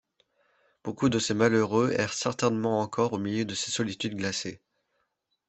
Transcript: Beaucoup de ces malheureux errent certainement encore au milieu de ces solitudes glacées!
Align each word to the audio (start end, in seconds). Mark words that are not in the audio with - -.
Beaucoup 0.83 1.09
de 1.09 1.19
ces 1.19 1.35
malheureux 1.35 1.91
errent 1.95 2.15
certainement 2.15 2.79
encore 2.81 3.13
au 3.13 3.19
milieu 3.19 3.45
de 3.45 3.53
ces 3.53 3.69
solitudes 3.69 4.17
glacées! 4.17 4.59